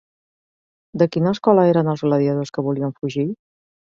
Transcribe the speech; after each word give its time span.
De 1.01 1.07
quina 1.15 1.33
escola 1.35 1.67
eren 1.73 1.91
els 1.93 2.03
gladiadors 2.07 2.53
que 2.57 2.65
volien 2.69 2.97
fugir? 3.03 3.29